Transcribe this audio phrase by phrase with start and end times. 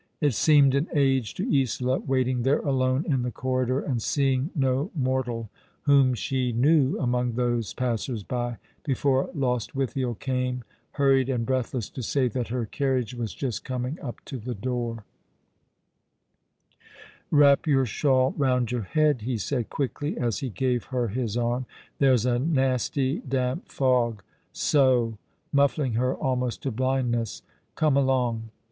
[0.19, 4.89] It seemed an age to Isola, waiting there alone in the corridor, and seeing no
[4.95, 5.51] mortal
[5.85, 12.27] v/hom she knew among tliose passers by, before Lostwithiel came, hurried and breathless, to say
[12.29, 14.71] that her carriage was just coming up to the doo?*.
[14.71, 15.05] ^' yl Love
[16.71, 20.49] still burning npwardr ']'^" Wrap your shawl round your head," he said quickly, as he
[20.49, 21.67] gave her his arm.
[21.99, 25.19] "There's a nasty damp fog— so,"
[25.53, 27.43] muffling her, almost to blindnes?!."
[27.75, 28.49] Come along."